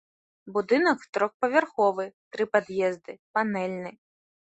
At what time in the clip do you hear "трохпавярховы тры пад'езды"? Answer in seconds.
1.17-3.13